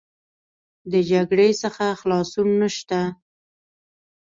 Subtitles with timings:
[0.91, 2.99] د جګړې څخه خلاصون نشته.